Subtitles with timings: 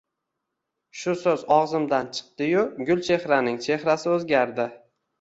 [1.01, 4.73] Shu so`z og`zimdan chiqdi-yu, Gulchehraning chehrasi o`zgardi